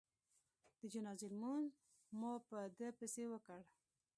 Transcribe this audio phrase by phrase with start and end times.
[0.79, 1.69] د جنازې لمونځ
[2.19, 3.59] مو په ده پسې وکړ.